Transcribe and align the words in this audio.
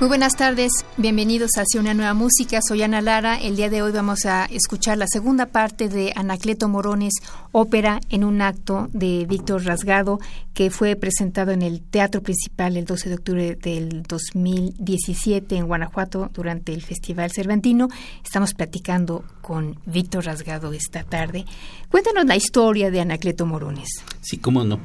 Muy 0.00 0.06
buenas 0.06 0.36
tardes, 0.36 0.70
bienvenidos 0.96 1.50
hacia 1.56 1.80
una 1.80 1.92
nueva 1.92 2.14
música. 2.14 2.60
Soy 2.62 2.82
Ana 2.82 3.00
Lara. 3.00 3.36
El 3.36 3.56
día 3.56 3.68
de 3.68 3.82
hoy 3.82 3.90
vamos 3.90 4.26
a 4.26 4.44
escuchar 4.44 4.96
la 4.96 5.08
segunda 5.08 5.46
parte 5.46 5.88
de 5.88 6.12
Anacleto 6.14 6.68
Morones, 6.68 7.14
ópera 7.50 7.98
en 8.08 8.22
un 8.22 8.40
acto 8.40 8.88
de 8.92 9.26
Víctor 9.28 9.64
Rasgado, 9.64 10.20
que 10.54 10.70
fue 10.70 10.94
presentado 10.94 11.50
en 11.50 11.62
el 11.62 11.80
Teatro 11.80 12.22
Principal 12.22 12.76
el 12.76 12.84
12 12.84 13.08
de 13.08 13.14
octubre 13.16 13.56
del 13.56 14.04
2017 14.04 15.56
en 15.56 15.66
Guanajuato 15.66 16.30
durante 16.32 16.72
el 16.72 16.82
Festival 16.82 17.32
Cervantino. 17.32 17.88
Estamos 18.24 18.54
platicando 18.54 19.24
con 19.42 19.80
Víctor 19.84 20.26
Rasgado 20.26 20.72
esta 20.72 21.02
tarde. 21.02 21.44
Cuéntanos 21.90 22.24
la 22.24 22.36
historia 22.36 22.92
de 22.92 23.00
Anacleto 23.00 23.46
Morones. 23.46 23.88
Sí, 24.20 24.38
cómo 24.38 24.62
no. 24.62 24.78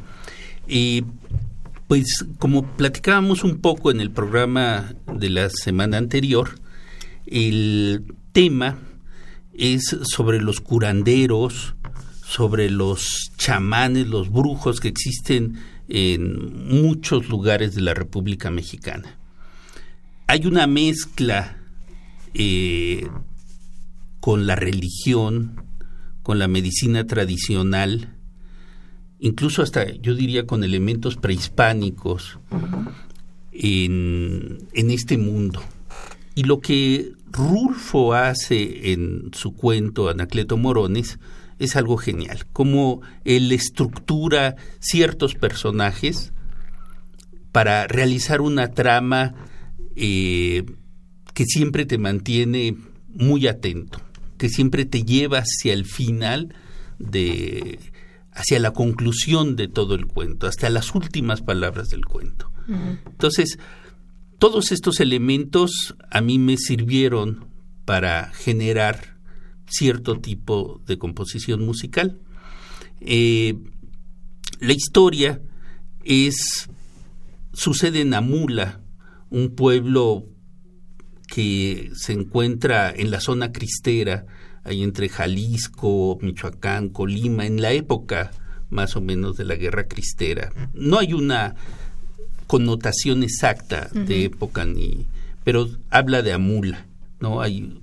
Y 0.68 1.04
pues 1.88 2.26
como 2.40 2.66
platicábamos 2.76 3.44
un 3.44 3.60
poco 3.60 3.92
en 3.92 4.02
el 4.02 4.12
programa 4.12 4.94
de 5.14 5.30
la 5.30 5.50
semana 5.50 5.98
anterior, 5.98 6.60
el 7.26 8.04
tema 8.32 8.80
es 9.54 9.96
sobre 10.04 10.42
los 10.42 10.60
curanderos, 10.60 11.76
sobre 12.26 12.70
los 12.70 13.32
chamanes, 13.38 14.08
los 14.08 14.32
brujos 14.32 14.80
que 14.80 14.88
existen 14.88 15.60
en 15.88 16.68
muchos 16.68 17.30
lugares 17.30 17.76
de 17.76 17.82
la 17.82 17.94
República 17.94 18.50
Mexicana. 18.50 19.18
Hay 20.28 20.46
una 20.46 20.66
mezcla 20.66 21.58
eh, 22.34 23.08
con 24.20 24.48
la 24.48 24.56
religión, 24.56 25.64
con 26.24 26.40
la 26.40 26.48
medicina 26.48 27.06
tradicional, 27.06 28.13
incluso 29.24 29.62
hasta 29.62 29.90
yo 29.90 30.16
diría 30.16 30.46
con 30.46 30.66
elementos 30.66 31.16
prehispánicos 31.16 32.40
en, 33.54 34.68
este 34.74 35.18
mundo. 35.18 35.64
Y 36.36 36.44
lo 36.44 36.60
que 36.60 37.14
Rulfo 37.32 38.14
hace 38.14 38.92
en 38.92 39.32
su 39.32 39.54
cuento 39.54 40.10
Anacleto 40.10 40.58
Morones 40.58 41.20
es 41.58 41.78
algo 41.78 41.96
genial, 41.96 42.46
como 42.52 43.02
él 43.24 43.54
estructura 43.54 44.58
ciertos 44.80 45.36
personajes 45.36 46.34
para 47.54 47.88
realizar 47.88 48.42
una 48.42 48.72
trama 48.72 49.36
eh, 49.96 50.66
que 51.34 51.46
siempre 51.46 51.86
te 51.86 51.98
mantiene 51.98 52.76
muy 53.08 53.48
atento, 53.48 54.02
que 54.38 54.50
siempre 54.50 54.84
te 54.84 55.04
lleva 55.04 55.38
hacia 55.38 55.72
el 55.72 55.86
final 55.86 56.54
de, 57.00 57.80
hacia 58.34 58.60
la 58.60 58.72
conclusión 58.72 59.56
de 59.56 59.68
todo 59.68 59.96
el 59.96 60.08
cuento, 60.08 60.48
hasta 60.48 60.70
las 60.70 60.96
últimas 60.96 61.42
palabras 61.42 61.90
del 61.90 62.06
cuento. 62.06 62.52
Entonces, 62.68 63.60
todos 64.40 64.72
estos 64.72 65.00
elementos 65.00 65.96
a 66.10 66.22
mí 66.22 66.40
me 66.40 66.58
sirvieron 66.58 67.48
para 67.86 68.32
generar 68.34 69.18
cierto 69.68 70.20
tipo 70.20 70.82
de 70.86 70.98
composición 70.98 71.66
musical. 71.66 72.20
Eh, 73.02 73.56
la 74.60 74.74
historia 74.74 75.42
es 76.06 76.70
sucede 77.54 78.02
en 78.02 78.14
Amula, 78.14 78.82
un 79.30 79.56
pueblo 79.56 80.26
que 81.28 81.92
se 81.96 82.14
encuentra 82.14 82.92
en 82.92 83.12
la 83.12 83.20
zona 83.20 83.52
cristera 83.52 84.26
ahí 84.64 84.84
entre 84.84 85.10
Jalisco, 85.10 86.18
Michoacán, 86.22 86.90
Colima, 86.90 87.46
en 87.46 87.62
la 87.62 87.72
época 87.72 88.32
más 88.70 88.96
o 88.96 89.02
menos 89.02 89.38
de 89.38 89.46
la 89.46 89.56
guerra 89.56 89.88
cristera. 89.88 90.52
No 90.74 91.00
hay 91.00 91.14
una 91.14 91.56
connotación 92.48 93.24
exacta 93.24 93.90
de 93.94 94.26
época 94.26 94.66
ni 94.66 95.08
pero 95.44 95.70
habla 95.90 96.22
de 96.22 96.34
Amula, 96.34 96.86
¿no? 97.20 97.42
Hay 97.42 97.80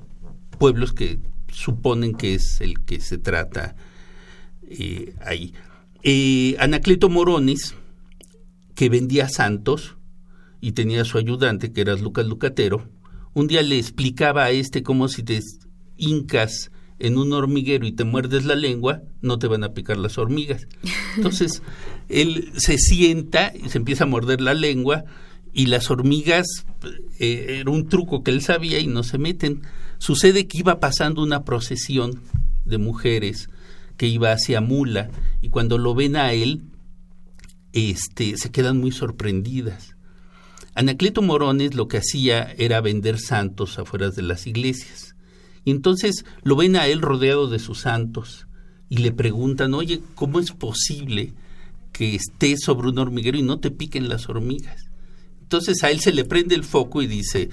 pueblos 0.59 0.93
que 0.93 1.19
suponen 1.53 2.15
que 2.15 2.35
es 2.35 2.61
el 2.61 2.81
que 2.81 3.01
se 3.01 3.19
trata 3.19 3.77
eh, 4.69 5.15
ahí. 5.21 5.53
Eh, 6.03 6.57
Anacleto 6.59 7.09
Morones, 7.09 7.75
que 8.75 8.89
vendía 8.89 9.29
santos 9.29 9.97
y 10.61 10.73
tenía 10.73 11.03
a 11.03 11.05
su 11.05 11.19
ayudante, 11.19 11.73
que 11.73 11.83
era 11.83 11.95
Lucas 11.97 12.27
Lucatero, 12.27 12.89
un 13.35 13.47
día 13.47 13.63
le 13.63 13.79
explicaba 13.79 14.45
a 14.45 14.51
este 14.51 14.83
cómo 14.83 15.09
si 15.09 15.23
te 15.23 15.41
hincas 16.01 16.71
en 17.01 17.17
un 17.17 17.33
hormiguero 17.33 17.87
y 17.87 17.93
te 17.93 18.05
muerdes 18.05 18.45
la 18.45 18.55
lengua, 18.55 19.03
no 19.23 19.39
te 19.39 19.47
van 19.47 19.65
a 19.65 19.73
picar 19.73 19.97
las 19.97 20.19
hormigas. 20.19 20.69
Entonces, 21.17 21.63
él 22.09 22.53
se 22.57 22.79
sienta 22.79 23.53
y 23.55 23.71
se 23.71 23.79
empieza 23.79 24.05
a 24.05 24.07
morder 24.07 24.41
la 24.41 24.55
lengua 24.55 25.05
y 25.53 25.67
las 25.67 25.91
hormigas, 25.91 26.47
eh, 27.19 27.59
era 27.61 27.71
un 27.71 27.89
truco 27.89 28.23
que 28.23 28.31
él 28.31 28.43
sabía 28.43 28.79
y 28.79 28.87
no 28.87 29.03
se 29.03 29.19
meten. 29.19 29.63
Sucede 29.99 30.47
que 30.47 30.59
iba 30.59 30.79
pasando 30.79 31.23
una 31.23 31.45
procesión 31.45 32.21
de 32.65 32.79
mujeres 32.79 33.49
que 33.97 34.07
iba 34.07 34.33
hacia 34.33 34.61
Mula 34.61 35.11
y 35.41 35.49
cuando 35.49 35.79
lo 35.79 35.95
ven 35.95 36.17
a 36.17 36.33
él, 36.33 36.63
este, 37.73 38.37
se 38.37 38.51
quedan 38.51 38.79
muy 38.79 38.93
sorprendidas. 38.93 39.97
Anacleto 40.75 41.23
Morones 41.23 41.75
lo 41.75 41.89
que 41.89 41.99
hacía 41.99 42.55
era 42.59 42.81
vender 42.81 43.19
santos 43.19 43.79
afuera 43.79 44.11
de 44.11 44.23
las 44.23 44.47
iglesias 44.47 45.15
y 45.65 45.71
entonces 45.71 46.25
lo 46.43 46.57
ven 46.57 46.77
a 46.77 46.87
él 46.87 47.01
rodeado 47.03 47.49
de 47.49 47.59
sus 47.59 47.81
santos 47.81 48.47
y 48.89 48.99
le 48.99 49.13
preguntan, 49.13 49.75
oye, 49.75 50.01
¿cómo 50.15 50.41
es 50.41 50.53
posible 50.53 51.33
que 51.93 52.15
estés 52.15 52.61
sobre 52.65 52.89
un 52.89 52.99
hormiguero 52.99 53.39
y 53.39 53.43
no 53.43 53.59
te 53.59 53.71
piquen 53.71 54.09
las 54.09 54.29
hormigas? 54.29 54.91
Entonces 55.43 55.83
a 55.85 55.91
él 55.91 56.01
se 56.01 56.13
le 56.13 56.25
prende 56.25 56.55
el 56.55 56.65
foco 56.65 57.03
y 57.03 57.07
dice, 57.07 57.51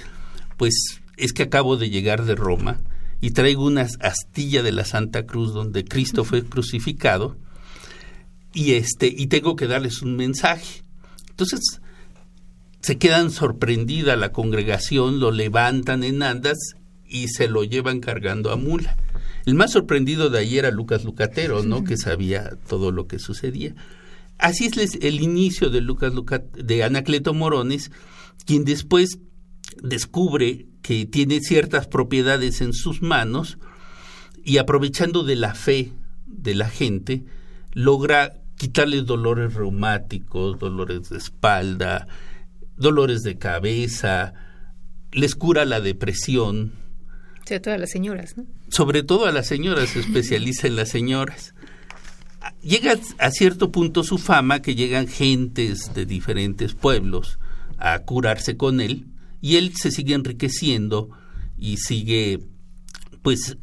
pues 0.58 1.02
es 1.18 1.34
que 1.34 1.44
acabo 1.44 1.78
de 1.78 1.90
llegar 1.90 2.26
de 2.26 2.36
Roma 2.36 2.80
y 3.22 3.32
traigo 3.32 3.66
una 3.66 3.88
astilla 4.02 4.64
de 4.64 4.72
la 4.72 4.86
Santa 4.86 5.26
Cruz 5.26 5.54
donde 5.54 5.84
Cristo 5.84 6.24
fue 6.24 6.44
crucificado 6.44 7.38
y 8.54 8.74
este 8.74 9.08
y 9.08 9.28
tengo 9.28 9.56
que 9.56 9.68
darles 9.68 10.02
un 10.02 10.16
mensaje. 10.16 10.84
Entonces 11.30 11.82
se 12.82 12.98
quedan 12.98 13.32
sorprendida 13.32 14.16
la 14.16 14.32
congregación, 14.32 15.20
lo 15.20 15.32
levantan 15.32 16.04
en 16.04 16.24
andas 16.24 16.58
y 17.08 17.28
se 17.30 17.48
lo 17.48 17.64
llevan 17.64 18.00
cargando 18.00 18.52
a 18.52 18.56
mula. 18.56 18.98
El 19.46 19.56
más 19.56 19.72
sorprendido 19.72 20.30
de 20.30 20.40
ahí 20.40 20.58
era 20.58 20.72
Lucas 20.72 21.04
Lucatero, 21.04 21.64
¿no? 21.64 21.84
Que 21.84 21.98
sabía 21.98 22.58
todo 22.68 22.92
lo 22.92 23.08
que 23.08 23.20
sucedía. 23.20 23.76
Así 24.38 24.66
es 24.66 24.96
el 25.02 25.22
inicio 25.22 25.70
de 25.70 25.82
Lucas 25.82 26.14
de 26.54 26.84
Anacleto 26.84 27.34
Morones, 27.34 27.92
quien 28.46 28.66
después 28.66 29.20
descubre 29.82 30.68
que 30.82 31.06
tiene 31.06 31.40
ciertas 31.42 31.88
propiedades 31.88 32.62
en 32.62 32.74
sus 32.74 33.02
manos 33.02 33.58
y 34.44 34.58
aprovechando 34.58 35.24
de 35.24 35.36
la 35.36 35.56
fe 35.56 35.92
de 36.26 36.56
la 36.56 36.70
gente, 36.70 37.26
logra 37.74 38.42
quitarles 38.58 39.06
dolores 39.06 39.54
reumáticos, 39.54 40.60
dolores 40.60 41.10
de 41.10 41.18
espalda, 41.18 42.08
dolores 42.76 43.24
de 43.24 43.38
cabeza, 43.38 44.34
les 45.12 45.36
cura 45.36 45.66
la 45.66 45.82
depresión, 45.82 46.74
sobre 47.48 47.60
todo 47.62 47.74
a 47.74 47.78
las 47.78 47.90
señoras. 47.90 48.36
Sobre 48.70 49.04
todo 49.04 49.26
a 49.26 49.32
las 49.32 49.48
señoras, 49.48 49.90
se 49.90 50.00
especializa 50.00 50.68
en 50.68 50.76
las 50.76 50.90
señoras. 50.90 51.54
Llega 52.62 52.96
a 53.20 53.32
cierto 53.32 53.72
punto 53.72 54.04
su 54.04 54.18
fama 54.18 54.62
que 54.62 54.76
llegan 54.76 55.08
gentes 55.08 55.94
de 55.94 56.06
diferentes 56.06 56.74
pueblos 56.74 57.40
a 57.78 58.00
curarse 58.00 58.58
con 58.58 58.82
él 58.82 59.06
y 59.42 59.56
él 59.56 59.74
se 59.76 59.92
sigue 59.92 60.14
enriqueciendo 60.14 61.10
y 61.58 61.78
sigue, 61.78 62.40
pues, 63.22 63.58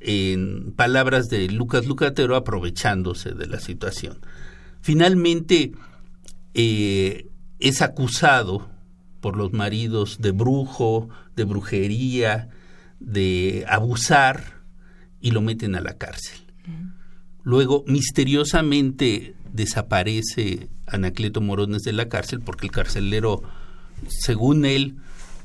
en 0.00 0.72
palabras 0.72 1.28
de 1.28 1.48
Lucas 1.48 1.86
Lucatero, 1.86 2.36
aprovechándose 2.36 3.32
de 3.32 3.46
la 3.46 3.58
situación. 3.58 4.18
Finalmente, 4.80 5.72
eh, 6.54 7.26
es 7.58 7.82
acusado 7.82 8.68
por 9.20 9.36
los 9.36 9.52
maridos 9.52 10.18
de 10.20 10.30
brujo, 10.30 11.08
de 11.34 11.44
brujería, 11.44 12.50
de 13.00 13.64
abusar 13.68 14.62
y 15.20 15.30
lo 15.30 15.40
meten 15.40 15.74
a 15.74 15.80
la 15.80 15.96
cárcel. 15.96 16.38
Luego, 17.42 17.84
misteriosamente 17.86 19.34
desaparece 19.52 20.68
Anacleto 20.86 21.40
Morones 21.40 21.82
de 21.82 21.92
la 21.92 22.08
cárcel 22.08 22.40
porque 22.40 22.66
el 22.66 22.72
carcelero 22.72 23.42
según 24.08 24.64
él, 24.64 24.96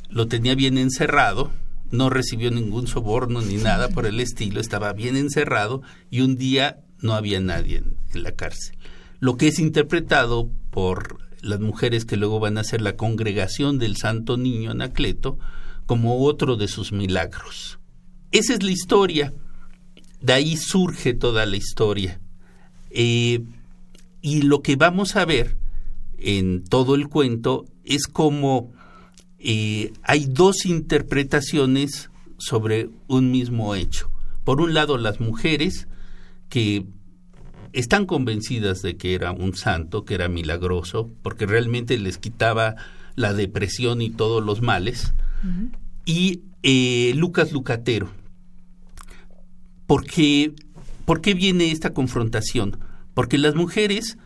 lo 0.09 0.27
tenía 0.27 0.55
bien 0.55 0.77
encerrado, 0.77 1.51
no 1.91 2.09
recibió 2.09 2.51
ningún 2.51 2.87
soborno 2.87 3.41
ni 3.41 3.55
nada 3.55 3.89
por 3.89 4.05
el 4.05 4.19
estilo, 4.19 4.59
estaba 4.59 4.93
bien 4.93 5.15
encerrado 5.15 5.81
y 6.09 6.21
un 6.21 6.37
día 6.37 6.81
no 6.99 7.13
había 7.13 7.39
nadie 7.39 7.83
en, 8.13 8.23
la 8.23 8.31
cárcel. 8.33 8.77
Lo 9.19 9.37
que 9.37 9.47
es 9.47 9.59
interpretado 9.59 10.49
por 10.69 11.19
las 11.41 11.59
mujeres 11.59 12.05
que 12.05 12.17
luego 12.17 12.39
van 12.39 12.57
a 12.57 12.63
ser 12.63 12.81
la 12.81 12.95
congregación 12.95 13.79
del 13.79 13.97
Santo 13.97 14.37
Niño 14.37 14.71
Anacleto 14.71 15.37
como 15.85 16.23
otro 16.23 16.55
de 16.55 16.67
sus 16.67 16.91
milagros. 16.91 17.79
Esa 18.31 18.53
es 18.53 18.63
la 18.63 18.71
historia, 18.71 19.33
de 20.21 20.33
ahí 20.33 20.57
surge 20.57 21.13
toda 21.13 21.45
la 21.45 21.57
historia. 21.57 22.19
Eh, 22.89 23.43
y 24.21 24.41
lo 24.43 24.61
que 24.61 24.75
vamos 24.75 25.15
a 25.15 25.25
ver 25.25 25.57
en 26.17 26.63
todo 26.63 26.95
el 26.95 27.09
cuento 27.09 27.65
es 27.83 28.07
como 28.07 28.71
eh, 29.37 29.91
hay 30.03 30.25
dos 30.25 30.65
interpretaciones 30.65 32.09
sobre 32.37 32.89
un 33.07 33.31
mismo 33.31 33.75
hecho. 33.75 34.09
Por 34.45 34.61
un 34.61 34.73
lado, 34.73 34.97
las 34.97 35.19
mujeres 35.19 35.87
que 36.47 36.85
están 37.73 38.05
convencidas 38.05 38.81
de 38.81 38.95
que 38.95 39.15
era 39.15 39.31
un 39.31 39.55
santo, 39.55 40.05
que 40.05 40.13
era 40.13 40.29
milagroso, 40.29 41.09
porque 41.21 41.45
realmente 41.45 41.97
les 41.97 42.17
quitaba 42.17 42.75
la 43.15 43.33
depresión 43.33 44.01
y 44.01 44.09
todos 44.09 44.43
los 44.43 44.61
males, 44.61 45.13
y 46.05 46.41
eh, 46.63 47.13
Lucas 47.15 47.51
Lucatero. 47.51 48.09
Porque, 49.85 50.53
¿Por 51.05 51.21
qué 51.21 51.33
viene 51.33 51.71
esta 51.71 51.93
confrontación? 51.93 52.77
Porque 53.13 53.37
las 53.37 53.55
mujeres, 53.55 54.17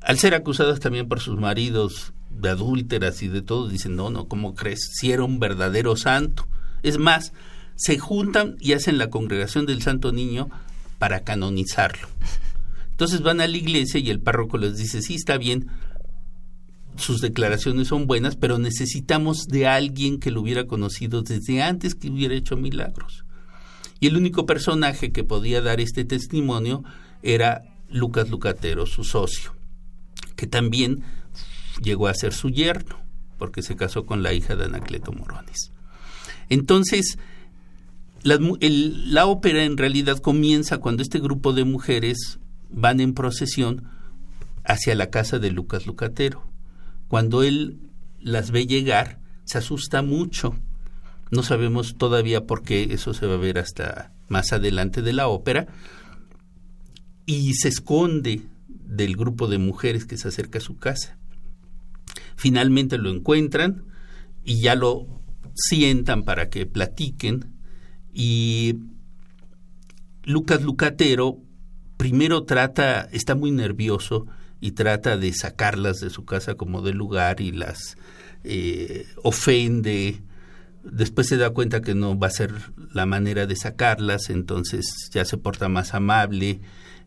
al 0.00 0.18
ser 0.18 0.34
acusadas 0.34 0.80
también 0.80 1.08
por 1.08 1.20
sus 1.20 1.38
maridos 1.38 2.12
de 2.30 2.48
adúlteras 2.48 3.22
y 3.22 3.28
de 3.28 3.42
todo, 3.42 3.68
dicen, 3.68 3.94
no, 3.94 4.10
no, 4.10 4.26
¿cómo 4.26 4.54
crees? 4.54 4.90
Si 4.94 5.12
era 5.12 5.24
un 5.24 5.38
verdadero 5.38 5.96
santo. 5.96 6.48
Es 6.82 6.98
más, 6.98 7.32
se 7.76 7.98
juntan 7.98 8.56
y 8.60 8.72
hacen 8.72 8.98
la 8.98 9.10
congregación 9.10 9.66
del 9.66 9.82
Santo 9.82 10.12
Niño 10.12 10.48
para 10.98 11.20
canonizarlo. 11.20 12.08
Entonces 12.90 13.22
van 13.22 13.40
a 13.40 13.48
la 13.48 13.56
iglesia 13.56 14.00
y 14.00 14.10
el 14.10 14.20
párroco 14.20 14.58
les 14.58 14.76
dice, 14.76 15.02
sí, 15.02 15.16
está 15.16 15.36
bien, 15.36 15.68
sus 16.96 17.20
declaraciones 17.20 17.88
son 17.88 18.06
buenas, 18.06 18.36
pero 18.36 18.58
necesitamos 18.58 19.46
de 19.46 19.66
alguien 19.66 20.18
que 20.18 20.30
lo 20.30 20.40
hubiera 20.40 20.66
conocido 20.66 21.22
desde 21.22 21.62
antes 21.62 21.94
que 21.94 22.10
hubiera 22.10 22.34
hecho 22.34 22.56
milagros. 22.56 23.24
Y 24.00 24.08
el 24.08 24.16
único 24.16 24.46
personaje 24.46 25.12
que 25.12 25.24
podía 25.24 25.60
dar 25.62 25.80
este 25.80 26.04
testimonio 26.04 26.84
era 27.22 27.62
Lucas 27.88 28.30
Lucatero, 28.30 28.86
su 28.86 29.04
socio, 29.04 29.54
que 30.34 30.46
también 30.46 31.02
llegó 31.82 32.08
a 32.08 32.14
ser 32.14 32.32
su 32.32 32.50
yerno, 32.50 33.00
porque 33.38 33.62
se 33.62 33.76
casó 33.76 34.04
con 34.04 34.22
la 34.22 34.32
hija 34.32 34.56
de 34.56 34.64
Anacleto 34.64 35.12
Morones. 35.12 35.72
Entonces, 36.48 37.18
la, 38.22 39.26
ópera 39.26 39.64
en 39.64 39.76
realidad 39.76 40.18
comienza 40.18 40.78
cuando 40.78 41.02
este 41.02 41.18
grupo 41.18 41.52
de 41.52 41.64
mujeres 41.64 42.38
van 42.70 43.00
en 43.00 43.14
procesión 43.14 43.84
hacia 44.64 44.94
la 44.94 45.10
casa 45.10 45.38
de 45.38 45.50
Lucas 45.50 45.86
Lucatero. 45.86 46.51
Cuando 47.12 47.42
él 47.42 47.90
las 48.20 48.52
ve 48.52 48.66
llegar, 48.66 49.20
se 49.44 49.58
asusta 49.58 50.00
mucho. 50.00 50.56
No 51.30 51.42
sabemos 51.42 51.96
todavía 51.98 52.46
por 52.46 52.62
qué, 52.62 52.84
eso 52.84 53.12
se 53.12 53.26
va 53.26 53.34
a 53.34 53.36
ver 53.36 53.58
hasta 53.58 54.14
más 54.28 54.54
adelante 54.54 55.02
de 55.02 55.12
la 55.12 55.28
ópera. 55.28 55.66
Y 57.26 57.52
se 57.52 57.68
esconde 57.68 58.40
del 58.66 59.14
grupo 59.14 59.46
de 59.46 59.58
mujeres 59.58 60.06
que 60.06 60.16
se 60.16 60.28
acerca 60.28 60.56
a 60.56 60.62
su 60.62 60.78
casa. 60.78 61.18
Finalmente 62.34 62.96
lo 62.96 63.10
encuentran 63.10 63.84
y 64.42 64.62
ya 64.62 64.74
lo 64.74 65.06
sientan 65.54 66.22
para 66.22 66.48
que 66.48 66.64
platiquen 66.64 67.52
y 68.10 68.76
Lucas 70.24 70.62
Lucatero 70.62 71.42
primero 71.98 72.44
trata, 72.44 73.02
está 73.12 73.34
muy 73.34 73.50
nervioso 73.50 74.28
y 74.62 74.72
trata 74.72 75.18
de 75.18 75.34
sacarlas 75.34 75.98
de 75.98 76.08
su 76.08 76.24
casa 76.24 76.54
como 76.54 76.80
de 76.80 76.94
lugar 76.94 77.40
y 77.40 77.50
las 77.50 77.98
eh, 78.44 79.06
ofende. 79.22 80.22
Después 80.84 81.26
se 81.26 81.36
da 81.36 81.50
cuenta 81.50 81.82
que 81.82 81.94
no 81.94 82.18
va 82.18 82.28
a 82.28 82.30
ser 82.30 82.54
la 82.92 83.04
manera 83.04 83.46
de 83.46 83.56
sacarlas, 83.56 84.30
entonces 84.30 85.10
ya 85.12 85.24
se 85.24 85.36
porta 85.36 85.68
más 85.68 85.94
amable 85.94 86.60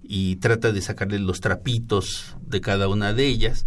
y 0.04 0.36
trata 0.36 0.74
de 0.74 0.82
sacarle 0.82 1.18
los 1.18 1.40
trapitos 1.40 2.36
de 2.46 2.60
cada 2.60 2.90
una 2.90 3.14
de 3.14 3.26
ellas 3.26 3.66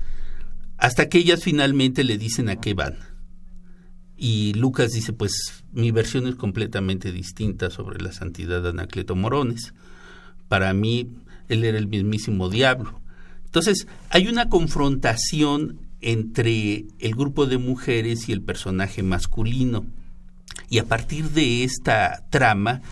hasta 0.77 1.09
que 1.09 1.19
ellas 1.19 1.43
finalmente 1.43 2.05
le 2.05 2.19
dicen 2.19 2.51
a 2.51 2.57
qué 2.57 2.75
van. 2.75 2.99
Y 4.19 4.53
Lucas 4.55 4.93
dice, 4.93 5.13
pues 5.13 5.65
mi 5.73 5.91
versión 5.93 6.27
es 6.27 6.35
completamente 6.35 7.11
distinta 7.11 7.71
sobre 7.71 8.03
la 8.03 8.13
santidad 8.13 8.63
de 8.63 8.69
Anacleto 8.69 9.17
Morones. 9.17 9.75
Para 10.49 10.75
mí, 10.75 11.11
él 11.49 11.65
era 11.65 11.79
el 11.79 11.89
mismísimo 11.89 12.49
diablo. 12.49 13.01
Entonces, 13.59 13.89
hay 14.11 14.29
una 14.29 14.49
confrontación 14.49 15.81
entre 16.01 16.87
el 17.01 17.17
grupo 17.17 17.47
de 17.47 17.59
mujeres 17.59 18.29
y 18.29 18.33
el 18.33 18.41
personaje 18.41 19.03
masculino. 19.03 19.85
Y 20.71 20.79
a 20.79 20.85
partir 20.85 21.31
de 21.31 21.65
esta 21.65 22.25
trama 22.31 22.83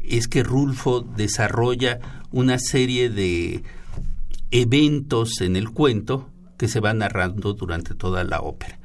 es 0.00 0.26
que 0.26 0.42
Rulfo 0.42 1.02
desarrolla 1.02 2.24
una 2.30 2.58
serie 2.58 3.10
de 3.10 3.62
eventos 4.50 5.42
en 5.42 5.56
el 5.56 5.68
cuento 5.72 6.30
que 6.56 6.68
se 6.68 6.80
va 6.80 6.94
narrando 6.94 7.52
durante 7.52 7.94
toda 7.94 8.24
la 8.24 8.40
ópera. 8.40 8.78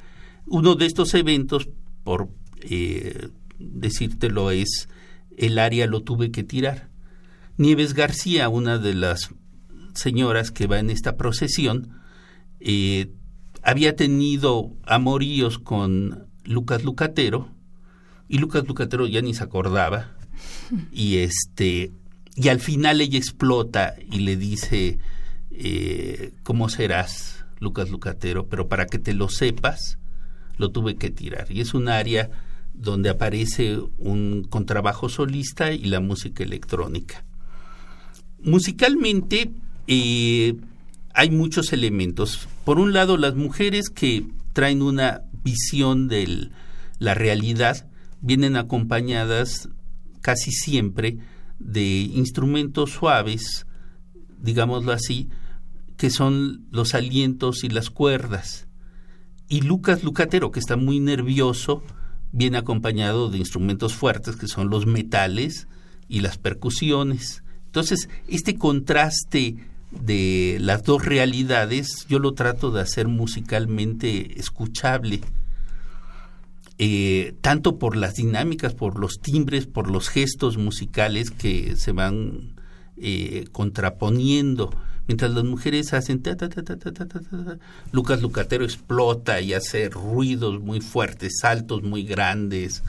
Uno 0.46 0.74
de 0.74 0.84
estos 0.84 1.14
eventos, 1.14 1.70
por 2.02 2.28
eh, 2.60 3.28
decírtelo, 3.58 4.50
es 4.50 4.90
el 5.38 5.58
área 5.58 5.86
lo 5.86 6.02
tuve 6.02 6.30
que 6.30 6.42
tirar. 6.42 6.90
Nieves 7.56 7.94
García, 7.94 8.50
una 8.50 8.76
de 8.76 8.92
las 8.92 9.30
señoras 9.94 10.50
que 10.50 10.66
va 10.66 10.78
en 10.78 10.90
esta 10.90 11.16
procesión, 11.16 12.00
eh, 12.60 13.10
había 13.62 13.96
tenido 13.96 14.72
amoríos 14.84 15.58
con 15.58 16.26
Lucas 16.44 16.84
Lucatero 16.84 17.48
y 18.28 18.38
Lucas 18.38 18.66
Lucatero 18.66 19.06
ya 19.06 19.22
ni 19.22 19.34
se 19.34 19.44
acordaba 19.44 20.12
y 20.92 21.18
este 21.18 21.92
y 22.36 22.48
al 22.48 22.60
final 22.60 23.00
ella 23.00 23.18
explota 23.18 23.94
y 24.10 24.20
le 24.20 24.36
dice 24.36 24.98
eh, 25.50 26.32
cómo 26.42 26.68
serás 26.68 27.44
Lucas 27.60 27.90
Lucatero, 27.90 28.48
pero 28.48 28.68
para 28.68 28.86
que 28.86 28.98
te 28.98 29.14
lo 29.14 29.28
sepas, 29.28 29.98
lo 30.58 30.70
tuve 30.70 30.96
que 30.96 31.10
tirar. 31.10 31.50
Y 31.50 31.60
es 31.60 31.74
un 31.74 31.88
área 31.88 32.30
donde 32.74 33.08
aparece 33.08 33.78
un 33.98 34.44
contrabajo 34.50 35.08
solista 35.08 35.72
y 35.72 35.84
la 35.84 36.00
música 36.00 36.42
electrónica. 36.42 37.24
Musicalmente 38.42 39.52
eh, 39.86 40.56
hay 41.14 41.30
muchos 41.30 41.72
elementos. 41.72 42.48
Por 42.64 42.78
un 42.78 42.92
lado, 42.92 43.16
las 43.16 43.34
mujeres 43.34 43.88
que 43.88 44.26
traen 44.52 44.82
una 44.82 45.22
visión 45.42 46.08
de 46.08 46.50
la 46.98 47.14
realidad 47.14 47.86
vienen 48.20 48.56
acompañadas 48.56 49.68
casi 50.20 50.50
siempre 50.50 51.18
de 51.58 51.82
instrumentos 51.82 52.90
suaves, 52.90 53.66
digámoslo 54.40 54.92
así, 54.92 55.28
que 55.96 56.10
son 56.10 56.66
los 56.70 56.94
alientos 56.94 57.64
y 57.64 57.68
las 57.68 57.90
cuerdas. 57.90 58.66
Y 59.48 59.60
Lucas 59.60 60.02
Lucatero, 60.02 60.50
que 60.50 60.60
está 60.60 60.76
muy 60.76 61.00
nervioso, 61.00 61.82
viene 62.32 62.58
acompañado 62.58 63.30
de 63.30 63.38
instrumentos 63.38 63.94
fuertes, 63.94 64.36
que 64.36 64.48
son 64.48 64.70
los 64.70 64.86
metales 64.86 65.68
y 66.08 66.20
las 66.20 66.38
percusiones. 66.38 67.44
Entonces, 67.66 68.08
este 68.28 68.56
contraste 68.56 69.56
de 70.00 70.58
las 70.60 70.82
dos 70.82 71.04
realidades, 71.04 72.06
yo 72.08 72.18
lo 72.18 72.34
trato 72.34 72.70
de 72.70 72.80
hacer 72.80 73.08
musicalmente 73.08 74.38
escuchable. 74.38 75.20
Eh, 76.78 77.34
tanto 77.40 77.78
por 77.78 77.96
las 77.96 78.14
dinámicas, 78.14 78.74
por 78.74 78.98
los 78.98 79.20
timbres, 79.20 79.66
por 79.66 79.90
los 79.90 80.08
gestos 80.08 80.56
musicales 80.58 81.30
que 81.30 81.76
se 81.76 81.92
van 81.92 82.54
eh, 82.96 83.44
contraponiendo 83.52 84.70
mientras 85.06 85.30
las 85.32 85.44
mujeres 85.44 85.92
hacen 85.92 86.22
ta, 86.22 86.36
ta, 86.36 86.48
ta, 86.48 86.64
Lucas 87.92 88.22
Lucatero 88.22 88.64
explota 88.64 89.40
y 89.40 89.52
hace 89.52 89.88
ruidos 89.88 90.60
muy 90.60 90.80
fuertes, 90.80 91.38
saltos 91.40 91.82
muy 91.82 92.04
grandes, 92.04 92.82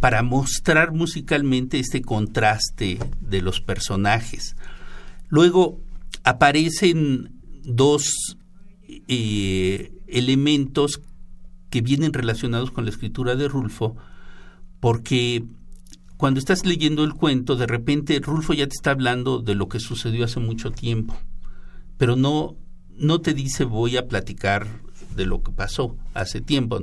para 0.00 0.22
mostrar 0.22 0.92
musicalmente 0.92 1.78
este 1.78 2.02
contraste 2.02 2.98
de 3.20 3.40
los 3.40 3.60
personajes. 3.60 4.56
Luego 5.28 5.80
aparecen 6.26 7.40
dos 7.62 8.36
eh, 9.06 9.92
elementos 10.08 11.00
que 11.70 11.80
vienen 11.82 12.12
relacionados 12.12 12.72
con 12.72 12.84
la 12.84 12.90
escritura 12.90 13.36
de 13.36 13.46
Rulfo, 13.46 13.96
porque 14.80 15.44
cuando 16.16 16.40
estás 16.40 16.66
leyendo 16.66 17.04
el 17.04 17.14
cuento, 17.14 17.54
de 17.54 17.68
repente 17.68 18.18
Rulfo 18.18 18.54
ya 18.54 18.66
te 18.66 18.74
está 18.74 18.90
hablando 18.90 19.38
de 19.38 19.54
lo 19.54 19.68
que 19.68 19.78
sucedió 19.78 20.24
hace 20.24 20.40
mucho 20.40 20.72
tiempo, 20.72 21.16
pero 21.96 22.16
no, 22.16 22.56
no 22.96 23.20
te 23.20 23.32
dice 23.32 23.62
voy 23.62 23.96
a 23.96 24.08
platicar 24.08 24.66
de 25.14 25.26
lo 25.26 25.44
que 25.44 25.52
pasó 25.52 25.96
hace 26.12 26.40
tiempo. 26.40 26.80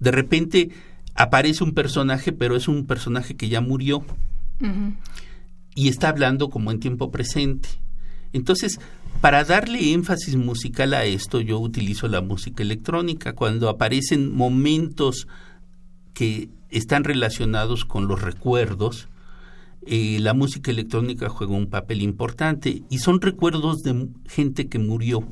De 0.00 0.10
repente 0.12 0.70
aparece 1.14 1.62
un 1.62 1.74
personaje, 1.74 2.32
pero 2.32 2.56
es 2.56 2.68
un 2.68 2.86
personaje 2.86 3.36
que 3.36 3.50
ya 3.50 3.60
murió 3.60 4.02
y 5.74 5.88
está 5.88 6.08
hablando 6.08 6.48
como 6.48 6.70
en 6.70 6.80
tiempo 6.80 7.10
presente. 7.10 7.68
Entonces, 8.32 8.78
para 9.20 9.44
darle 9.44 9.92
énfasis 9.92 10.36
musical 10.36 10.94
a 10.94 11.04
esto, 11.04 11.40
yo 11.40 11.58
utilizo 11.58 12.08
la 12.08 12.20
música 12.20 12.62
electrónica. 12.62 13.34
Cuando 13.34 13.68
aparecen 13.68 14.34
momentos 14.34 15.26
que 16.14 16.50
están 16.70 17.04
relacionados 17.04 17.84
con 17.84 18.06
los 18.06 18.22
recuerdos, 18.22 19.08
eh, 19.86 20.18
la 20.20 20.34
música 20.34 20.70
electrónica 20.70 21.28
juega 21.28 21.54
un 21.54 21.68
papel 21.68 22.02
importante 22.02 22.82
y 22.90 22.98
son 22.98 23.20
recuerdos 23.20 23.82
de 23.82 24.08
gente 24.26 24.68
que 24.68 24.78
murió. 24.78 25.26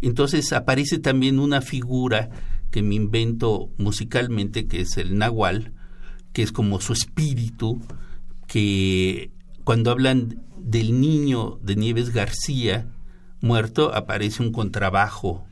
Entonces 0.00 0.52
aparece 0.52 0.98
también 0.98 1.38
una 1.38 1.60
figura 1.60 2.28
que 2.70 2.82
me 2.82 2.96
invento 2.96 3.70
musicalmente, 3.78 4.66
que 4.66 4.80
es 4.80 4.96
el 4.96 5.16
nahual, 5.16 5.72
que 6.32 6.42
es 6.42 6.52
como 6.52 6.80
su 6.80 6.92
espíritu, 6.92 7.80
que 8.46 9.30
cuando 9.66 9.90
hablan 9.90 10.44
del 10.58 11.00
niño 11.00 11.58
de 11.60 11.74
Nieves 11.74 12.10
García 12.10 12.86
muerto, 13.40 13.92
aparece 13.92 14.40
un 14.40 14.52
contrabajo 14.52 15.44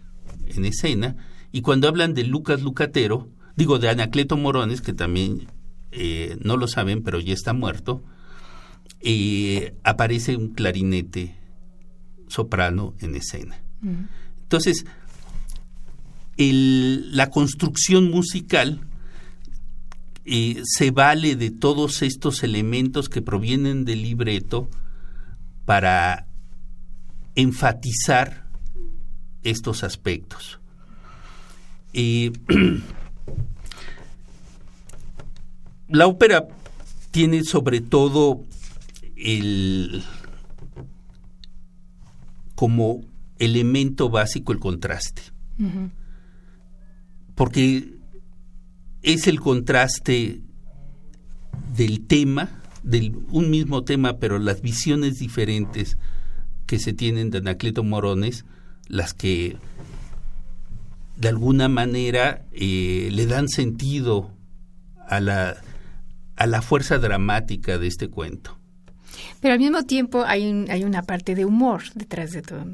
en 0.47 0.65
escena, 0.67 1.17
y 1.51 1.63
cuando 1.63 1.89
hablan 1.89 2.15
de 2.15 2.23
Lucas 2.23 2.63
Lucatero, 2.63 3.29
digo 3.57 3.81
de 3.81 3.89
Anacleto 3.89 4.37
Morones, 4.37 4.83
que 4.83 4.93
también 4.93 5.49
eh, 5.91 6.39
no 6.45 6.57
lo 6.57 6.69
saben, 6.69 7.03
pero 7.03 7.19
ya 7.19 7.35
está 7.35 7.55
muerto, 7.55 8.05
eh, 9.01 9.75
aparece 9.83 10.37
un 10.37 10.55
clarinete 10.55 11.35
soprano 12.29 12.95
en 13.01 13.17
escena. 13.17 13.65
Entonces, 14.43 14.87
la 16.37 17.31
construcción 17.31 18.13
musical 18.13 18.81
eh, 20.25 20.63
se 20.65 20.91
vale 20.91 21.37
de 21.37 21.51
todos 21.51 22.03
estos 22.03 22.43
elementos 22.43 23.09
que 23.09 23.23
provienen 23.23 23.85
del 23.85 24.03
libreto 24.03 24.69
para 25.65 26.27
enfatizar 27.35 28.49
estos 29.43 29.85
aspectos. 29.85 30.61
la 35.89 36.07
ópera 36.07 36.49
tiene 37.11 37.45
sobre 37.45 37.81
todo 37.81 38.43
el 39.17 40.03
como 42.55 43.03
elemento 43.39 44.09
básico 44.11 44.53
el 44.53 44.59
contraste. 44.59 45.23
Porque 47.35 47.94
es 49.05 49.27
el 49.27 49.39
contraste 49.39 50.41
del 51.77 52.07
tema, 52.07 52.63
de 52.83 53.13
un 53.31 53.51
mismo 53.51 53.85
tema, 53.85 54.19
pero 54.19 54.39
las 54.39 54.63
visiones 54.63 55.19
diferentes 55.19 55.99
que 56.67 56.79
se 56.79 56.95
tienen 56.95 57.31
de 57.31 57.39
Anacleto 57.39 57.85
Morones, 57.85 58.45
las 58.89 59.13
que 59.13 59.57
de 61.17 61.29
alguna 61.29 61.69
manera 61.69 62.45
eh, 62.53 63.11
le 63.13 63.27
dan 63.27 63.49
sentido 63.49 64.31
a 65.07 65.21
la, 65.21 65.57
a 66.37 66.47
la 66.47 66.63
fuerza 66.63 66.99
dramática 66.99 67.79
de 67.79 67.87
este 67.87 68.09
cuento. 68.09 68.59
Pero 69.41 69.53
al 69.55 69.61
mismo 69.61 69.85
tiempo 69.85 70.25
hay, 70.27 70.67
hay 70.71 70.85
una 70.85 71.03
parte 71.03 71.35
de 71.35 71.45
humor 71.45 71.83
detrás 71.95 72.33
de 72.33 72.43
todo, 72.43 72.65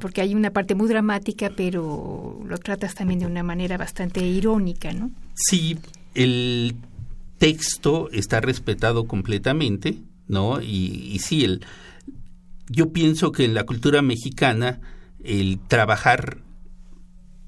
porque 0.00 0.20
hay 0.20 0.34
una 0.34 0.50
parte 0.50 0.74
muy 0.74 0.88
dramática, 0.88 1.50
pero 1.56 2.40
lo 2.46 2.58
tratas 2.58 2.94
también 2.94 3.20
de 3.20 3.26
una 3.26 3.42
manera 3.42 3.76
bastante 3.76 4.24
irónica, 4.24 4.92
¿no? 4.92 5.10
Sí, 5.34 5.78
el 6.14 6.76
texto 7.38 8.10
está 8.10 8.40
respetado 8.40 9.06
completamente, 9.06 9.98
¿no? 10.28 10.60
Y, 10.62 11.18
sí, 11.20 11.44
el, 11.44 11.64
yo 12.68 12.92
pienso 12.92 13.32
que 13.32 13.44
en 13.44 13.54
la 13.54 13.64
cultura 13.64 14.02
mexicana 14.02 14.80
el 15.22 15.58
trabajar 15.58 16.38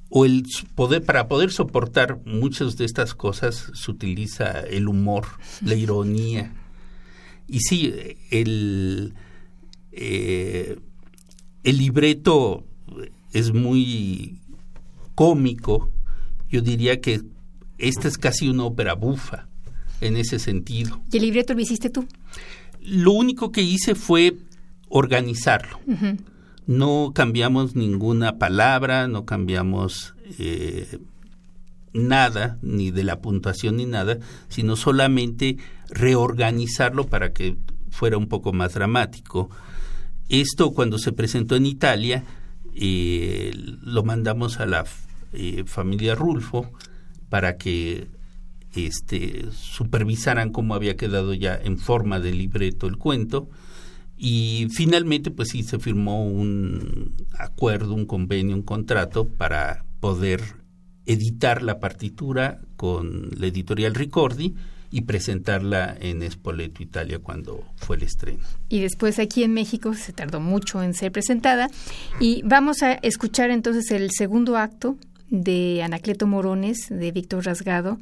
o 0.08 0.24
el 0.24 0.44
poder 0.74 1.04
para 1.04 1.28
poder 1.28 1.50
soportar 1.50 2.20
muchas 2.24 2.76
de 2.76 2.84
estas 2.84 3.14
cosas 3.14 3.70
se 3.74 3.90
utiliza 3.90 4.60
el 4.60 4.88
humor, 4.88 5.26
la 5.62 5.74
ironía. 5.74 6.52
Y 7.48 7.60
sí, 7.60 7.92
el 8.30 9.14
eh, 9.92 10.78
el 11.66 11.78
libreto 11.78 12.64
es 13.32 13.52
muy 13.52 14.38
cómico. 15.16 15.90
Yo 16.48 16.60
diría 16.60 17.00
que 17.00 17.22
esta 17.76 18.06
es 18.06 18.18
casi 18.18 18.48
una 18.48 18.64
ópera 18.64 18.94
bufa 18.94 19.48
en 20.00 20.16
ese 20.16 20.38
sentido. 20.38 21.02
¿Y 21.10 21.16
el 21.16 21.24
libreto 21.24 21.54
lo 21.54 21.60
hiciste 21.60 21.90
tú? 21.90 22.06
Lo 22.80 23.10
único 23.10 23.50
que 23.50 23.62
hice 23.62 23.96
fue 23.96 24.36
organizarlo. 24.88 25.80
No 26.68 27.10
cambiamos 27.12 27.74
ninguna 27.74 28.38
palabra, 28.38 29.08
no 29.08 29.24
cambiamos 29.24 30.14
eh, 30.38 31.00
nada, 31.92 32.58
ni 32.62 32.92
de 32.92 33.02
la 33.02 33.20
puntuación 33.20 33.78
ni 33.78 33.86
nada, 33.86 34.18
sino 34.48 34.76
solamente 34.76 35.56
reorganizarlo 35.90 37.08
para 37.08 37.32
que 37.32 37.56
fuera 37.90 38.18
un 38.18 38.28
poco 38.28 38.52
más 38.52 38.74
dramático. 38.74 39.50
Esto 40.28 40.72
cuando 40.72 40.98
se 40.98 41.12
presentó 41.12 41.56
en 41.56 41.66
Italia, 41.66 42.24
eh, 42.74 43.52
lo 43.54 44.02
mandamos 44.02 44.58
a 44.58 44.66
la 44.66 44.84
eh, 45.32 45.64
familia 45.66 46.14
Rulfo 46.14 46.70
para 47.28 47.56
que 47.56 48.08
este, 48.74 49.46
supervisaran 49.52 50.50
cómo 50.50 50.74
había 50.74 50.96
quedado 50.96 51.32
ya 51.34 51.54
en 51.56 51.78
forma 51.78 52.20
de 52.20 52.32
libreto 52.32 52.86
el 52.86 52.96
cuento. 52.96 53.48
Y 54.18 54.68
finalmente, 54.70 55.30
pues 55.30 55.50
sí, 55.50 55.62
se 55.62 55.78
firmó 55.78 56.26
un 56.26 57.14
acuerdo, 57.38 57.94
un 57.94 58.06
convenio, 58.06 58.56
un 58.56 58.62
contrato 58.62 59.28
para 59.28 59.84
poder 60.00 60.42
editar 61.04 61.62
la 61.62 61.78
partitura 61.78 62.60
con 62.76 63.30
la 63.36 63.46
editorial 63.46 63.94
Ricordi 63.94 64.54
y 64.90 65.02
presentarla 65.02 65.96
en 66.00 66.28
Spoleto, 66.30 66.82
Italia, 66.82 67.18
cuando 67.18 67.64
fue 67.76 67.96
el 67.96 68.02
estreno. 68.02 68.40
Y 68.68 68.80
después 68.80 69.18
aquí 69.18 69.42
en 69.42 69.52
México 69.52 69.94
se 69.94 70.12
tardó 70.12 70.40
mucho 70.40 70.82
en 70.82 70.94
ser 70.94 71.12
presentada. 71.12 71.68
Y 72.20 72.42
vamos 72.44 72.82
a 72.82 72.94
escuchar 72.94 73.50
entonces 73.50 73.90
el 73.90 74.10
segundo 74.10 74.56
acto 74.56 74.96
de 75.28 75.82
Anacleto 75.82 76.26
Morones, 76.26 76.86
de 76.88 77.10
Víctor 77.12 77.44
Rasgado, 77.44 77.98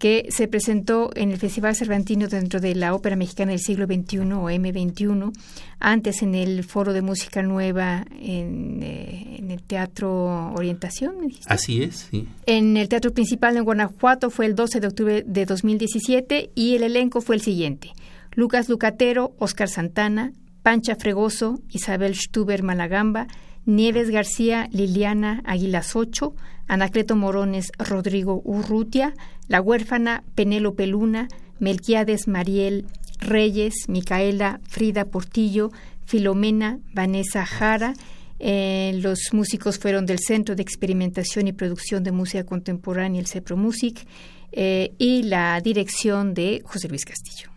que 0.00 0.28
se 0.30 0.48
presentó 0.48 1.10
en 1.14 1.30
el 1.30 1.36
Festival 1.36 1.76
Cervantino 1.76 2.26
dentro 2.26 2.58
de 2.58 2.74
la 2.74 2.94
Ópera 2.94 3.16
Mexicana 3.16 3.50
del 3.50 3.60
Siglo 3.60 3.84
XXI 3.84 4.20
o 4.32 4.48
M21, 4.48 5.30
antes 5.78 6.22
en 6.22 6.34
el 6.34 6.64
Foro 6.64 6.94
de 6.94 7.02
Música 7.02 7.42
Nueva 7.42 8.06
en, 8.18 8.82
eh, 8.82 9.44
el 9.46 9.62
Teatro 9.62 10.54
Orientación. 10.54 11.16
Así 11.44 11.82
es, 11.82 12.08
sí. 12.10 12.26
En 12.46 12.78
el 12.78 12.88
Teatro 12.88 13.12
Principal 13.12 13.58
en 13.58 13.64
Guanajuato 13.64 14.30
fue 14.30 14.46
el 14.46 14.54
12 14.54 14.80
de 14.80 14.86
octubre 14.86 15.22
de 15.26 15.44
2017 15.44 16.50
y 16.54 16.76
el 16.76 16.82
elenco 16.82 17.20
fue 17.20 17.36
el 17.36 17.42
siguiente. 17.42 17.92
Lucas 18.32 18.70
Lucatero, 18.70 19.34
Oscar 19.38 19.68
Santana, 19.68 20.32
Pancha 20.62 20.96
Fregoso, 20.96 21.60
Isabel 21.68 22.14
Stuber 22.14 22.62
Malagamba, 22.62 23.26
Nieves 23.66 24.08
García, 24.08 24.66
Liliana 24.72 25.42
Aguilas 25.44 25.94
Ocho, 25.94 26.34
Anacleto 26.68 27.16
Morones, 27.16 27.70
Rodrigo 27.78 28.40
Urrutia, 28.44 29.12
La 29.50 29.60
Huérfana, 29.60 30.22
Penélope 30.36 30.86
Luna, 30.86 31.26
Melquiades 31.58 32.28
Mariel 32.28 32.86
Reyes, 33.18 33.88
Micaela 33.88 34.60
Frida 34.68 35.06
Portillo, 35.06 35.72
Filomena 36.06 36.78
Vanessa 36.94 37.44
Jara. 37.44 37.94
Eh, 38.38 38.92
los 39.02 39.18
músicos 39.32 39.80
fueron 39.80 40.06
del 40.06 40.20
Centro 40.20 40.54
de 40.54 40.62
Experimentación 40.62 41.48
y 41.48 41.52
Producción 41.52 42.04
de 42.04 42.12
Música 42.12 42.46
Contemporánea, 42.46 43.20
el 43.20 43.26
CEPRO 43.26 43.56
Music, 43.56 44.06
eh, 44.52 44.92
y 44.98 45.24
la 45.24 45.60
dirección 45.60 46.32
de 46.32 46.62
José 46.64 46.88
Luis 46.88 47.04
Castillo. 47.04 47.50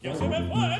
Ya 0.00 0.14
se 0.14 0.28
me 0.28 0.48
fue, 0.48 0.78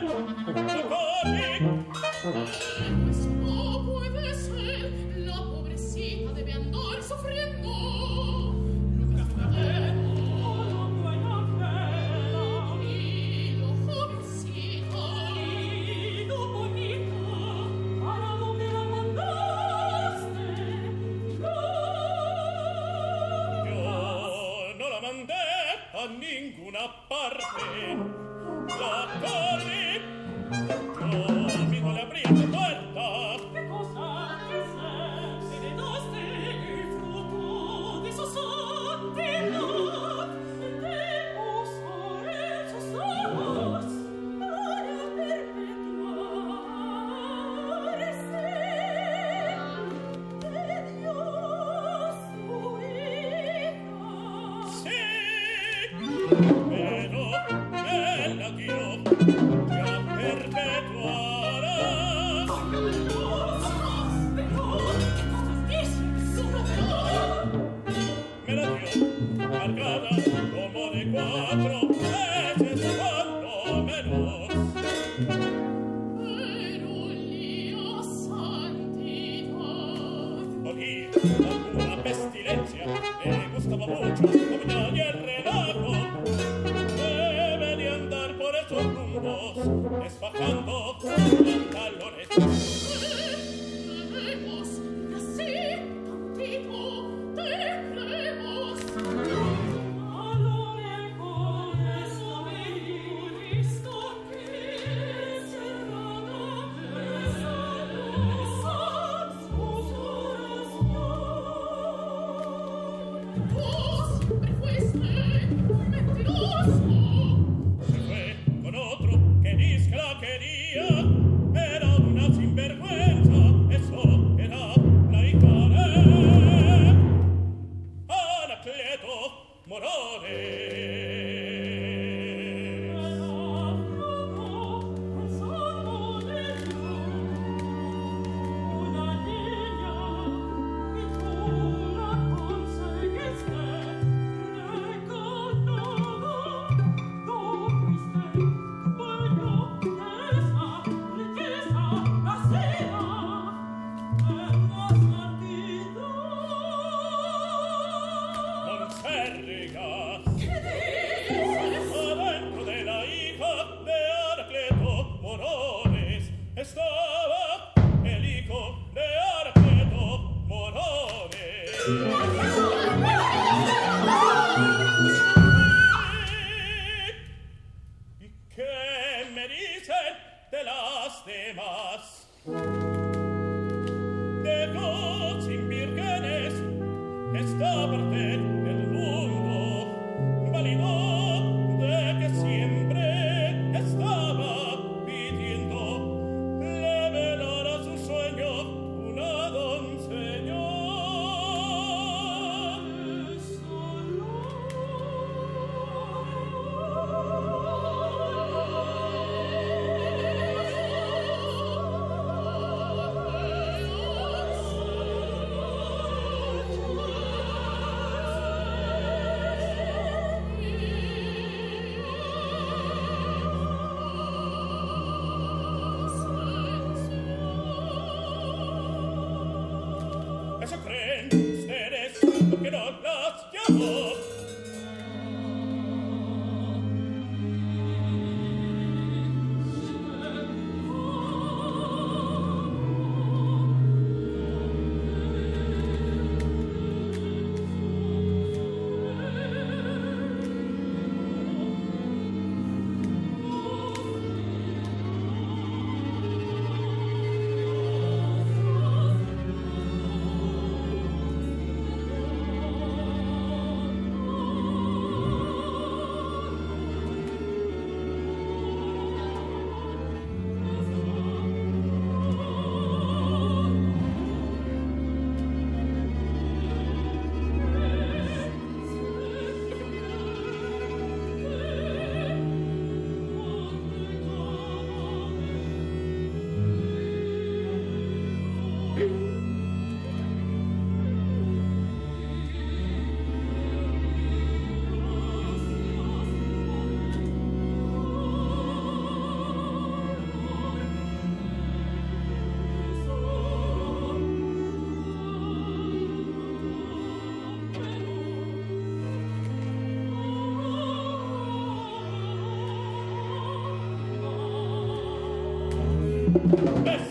Yes. 316.45 317.08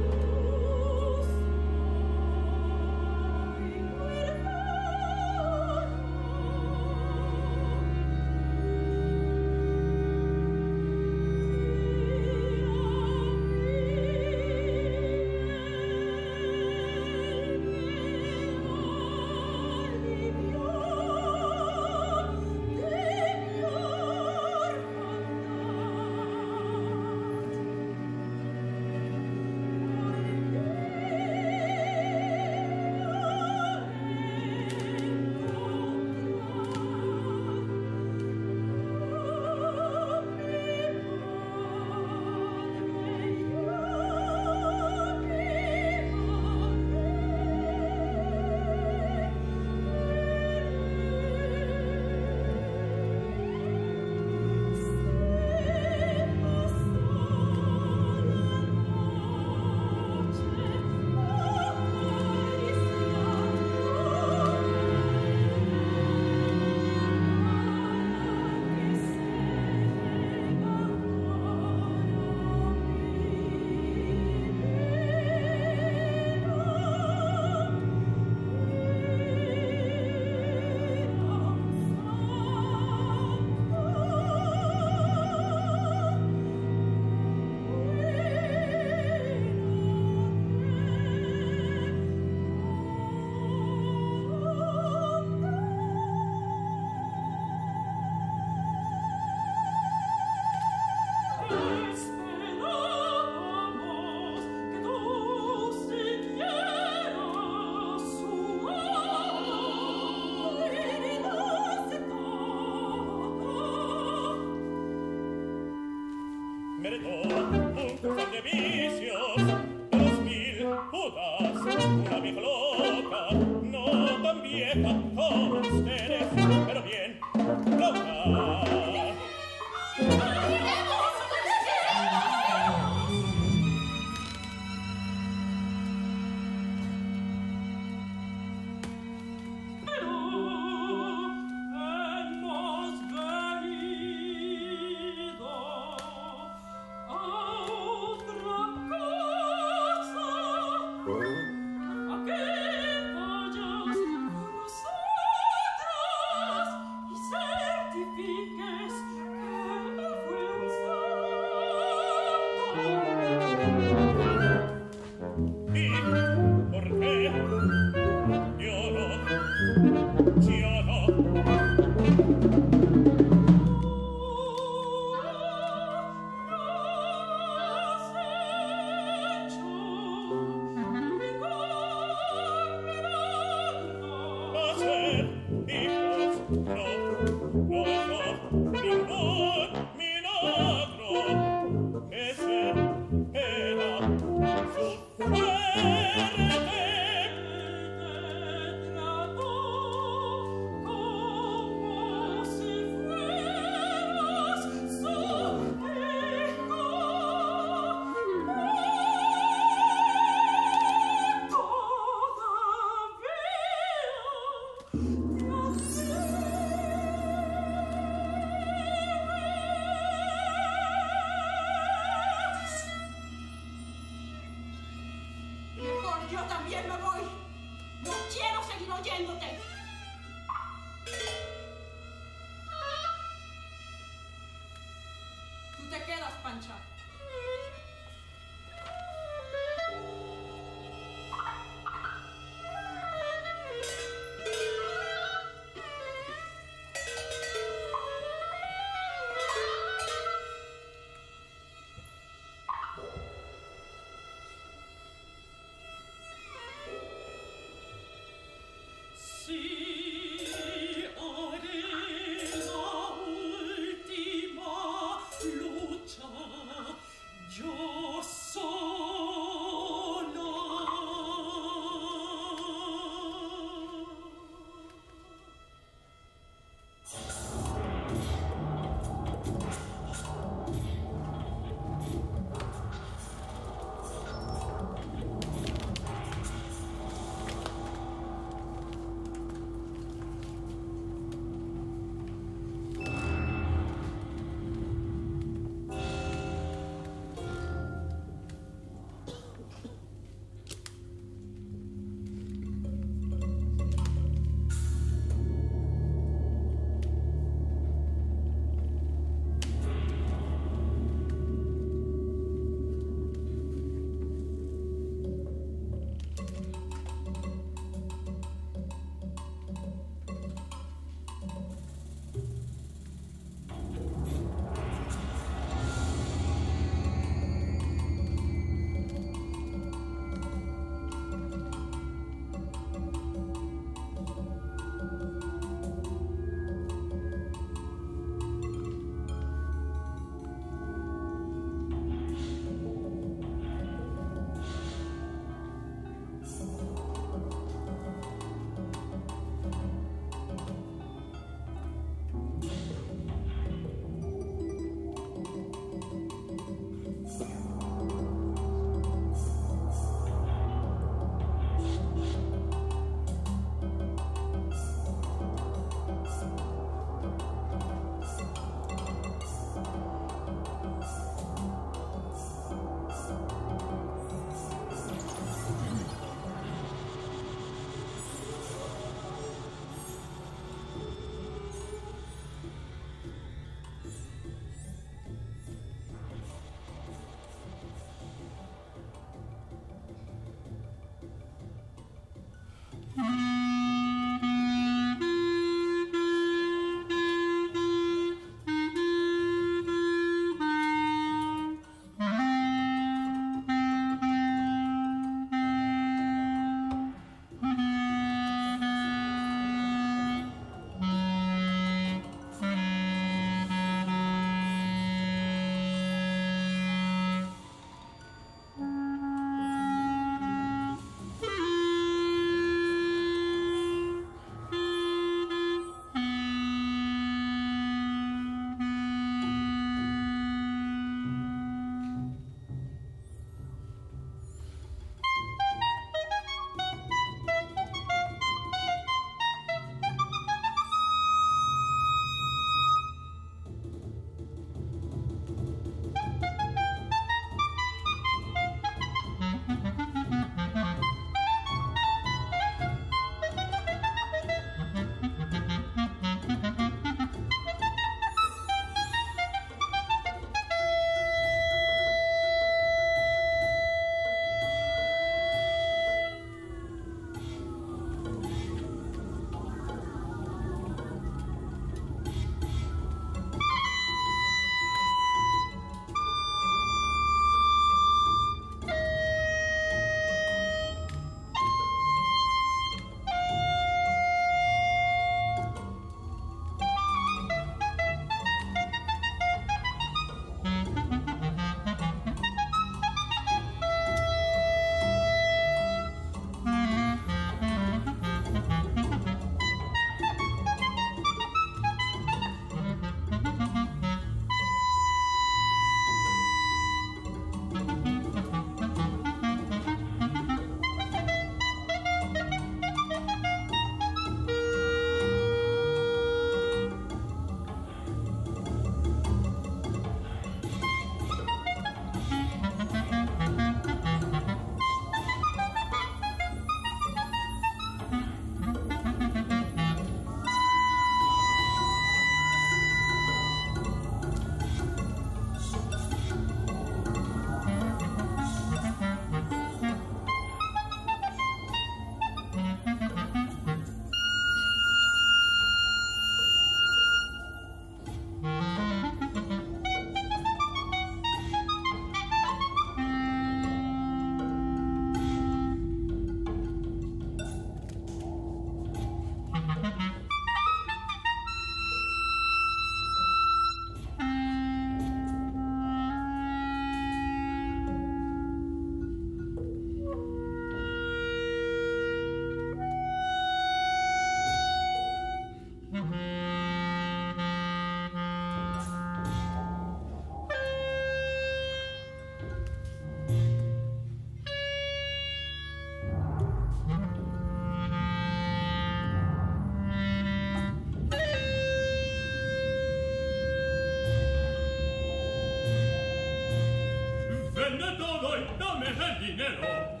gallinero. 599.24 600.00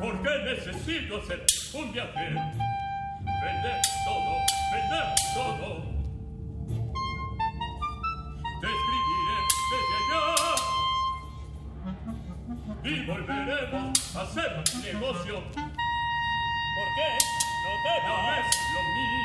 Porque 0.00 0.30
necesito 0.44 1.16
hacer 1.18 1.44
un 1.74 1.92
viaje. 1.92 2.28
Vender 2.30 3.80
todo, 4.04 4.32
vender 4.72 5.06
todo. 5.34 5.68
Te 8.60 8.66
escribiré 8.76 9.38
desde 9.72 9.94
allá. 10.00 10.22
Y 12.84 12.86
volveremos 13.06 14.16
a 14.16 14.20
hacer 14.22 14.50
negocio. 14.82 15.36
Porque 16.76 17.08
no 17.64 17.72
te 17.82 17.94
no 18.06 18.16
es 18.34 18.46
lo 18.74 18.80
mío. 18.94 19.15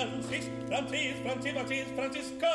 Francis, 0.00 0.48
Francis, 0.66 1.20
Francis, 1.20 1.52
Francis, 1.52 1.88
Francisco. 1.94 2.49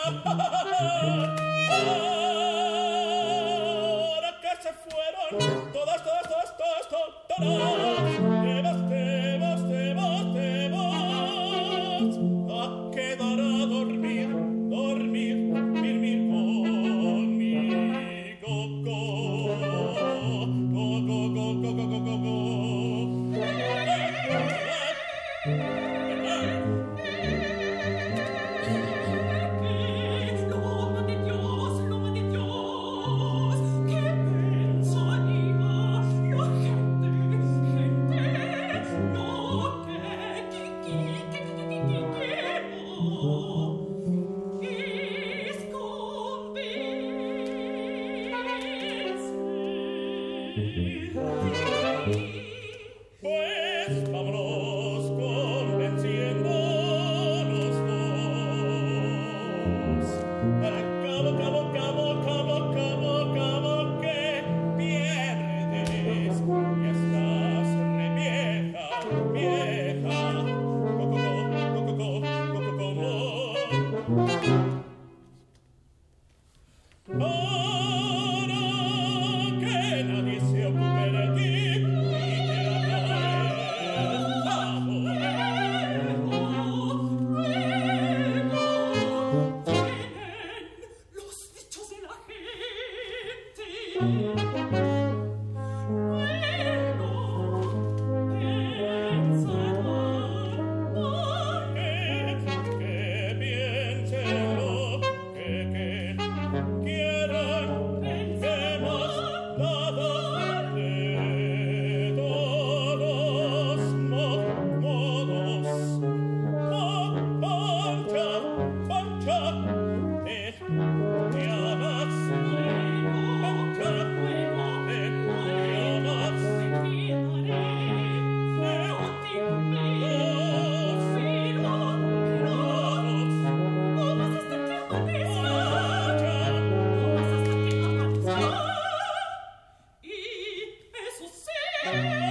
Thank 141.86 142.20
you. 142.20 142.25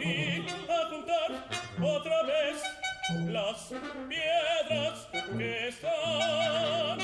y 0.00 0.40
a 0.70 0.86
juntar 0.90 1.30
otra 1.82 2.22
vez 2.24 2.62
las 3.28 3.72
piedras 4.08 5.08
que 5.36 5.68
están 5.68 7.01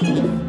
No 0.00 0.41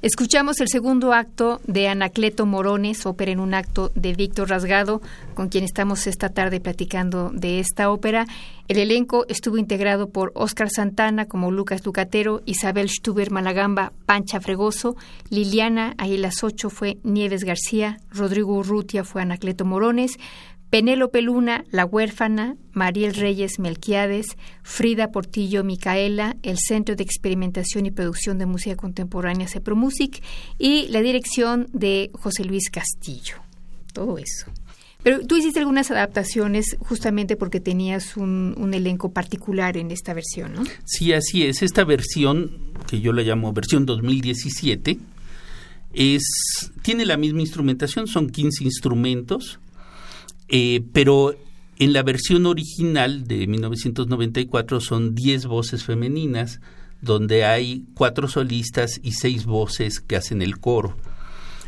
Escuchamos 0.00 0.60
el 0.60 0.68
segundo 0.68 1.12
acto 1.12 1.60
de 1.66 1.88
Anacleto 1.88 2.46
Morones, 2.46 3.04
ópera 3.04 3.32
en 3.32 3.40
un 3.40 3.52
acto 3.52 3.90
de 3.96 4.12
Víctor 4.12 4.48
Rasgado, 4.48 5.02
con 5.34 5.48
quien 5.48 5.64
estamos 5.64 6.06
esta 6.06 6.28
tarde 6.28 6.60
platicando 6.60 7.30
de 7.34 7.58
esta 7.58 7.90
ópera. 7.90 8.24
El 8.68 8.78
elenco 8.78 9.24
estuvo 9.26 9.58
integrado 9.58 10.08
por 10.10 10.30
Óscar 10.36 10.70
Santana 10.70 11.26
como 11.26 11.50
Lucas 11.50 11.84
Lucatero, 11.84 12.42
Isabel 12.46 12.88
Stuber 12.88 13.32
Malagamba, 13.32 13.92
Pancha 14.06 14.40
Fregoso, 14.40 14.94
Liliana 15.30 15.96
Aguilas 15.98 16.44
Ocho 16.44 16.70
fue 16.70 16.98
Nieves 17.02 17.42
García, 17.42 17.98
Rodrigo 18.08 18.54
Urrutia 18.54 19.02
fue 19.02 19.22
Anacleto 19.22 19.64
Morones, 19.64 20.16
Penélope 20.70 21.22
Luna, 21.22 21.64
La 21.70 21.86
Huérfana, 21.86 22.56
Mariel 22.72 23.14
Reyes 23.14 23.58
Melquiades, 23.58 24.36
Frida 24.62 25.10
Portillo 25.10 25.64
Micaela, 25.64 26.36
el 26.42 26.58
Centro 26.58 26.94
de 26.94 27.04
Experimentación 27.04 27.86
y 27.86 27.90
Producción 27.90 28.38
de 28.38 28.46
Música 28.46 28.76
Contemporánea 28.76 29.48
CEPROMUSIC 29.48 30.22
y 30.58 30.88
la 30.88 31.00
dirección 31.00 31.68
de 31.72 32.10
José 32.12 32.44
Luis 32.44 32.68
Castillo. 32.70 33.36
Todo 33.94 34.18
eso. 34.18 34.46
Pero 35.02 35.26
tú 35.26 35.36
hiciste 35.36 35.60
algunas 35.60 35.90
adaptaciones 35.90 36.76
justamente 36.80 37.36
porque 37.36 37.60
tenías 37.60 38.16
un, 38.16 38.54
un 38.58 38.74
elenco 38.74 39.12
particular 39.12 39.76
en 39.76 39.90
esta 39.90 40.12
versión, 40.12 40.54
¿no? 40.54 40.64
Sí, 40.84 41.12
así 41.12 41.44
es. 41.44 41.62
Esta 41.62 41.84
versión, 41.84 42.72
que 42.86 43.00
yo 43.00 43.12
la 43.12 43.22
llamo 43.22 43.52
versión 43.52 43.86
2017, 43.86 44.98
es, 45.94 46.22
tiene 46.82 47.06
la 47.06 47.16
misma 47.16 47.40
instrumentación, 47.40 48.06
son 48.06 48.28
15 48.28 48.64
instrumentos, 48.64 49.60
eh, 50.48 50.82
pero 50.92 51.34
en 51.78 51.92
la 51.92 52.02
versión 52.02 52.46
original 52.46 53.26
de 53.28 53.46
1994 53.46 54.80
son 54.80 55.14
10 55.14 55.46
voces 55.46 55.84
femeninas, 55.84 56.60
donde 57.00 57.44
hay 57.44 57.84
cuatro 57.94 58.26
solistas 58.26 59.00
y 59.02 59.12
seis 59.12 59.46
voces 59.46 60.00
que 60.00 60.16
hacen 60.16 60.42
el 60.42 60.58
coro. 60.58 60.96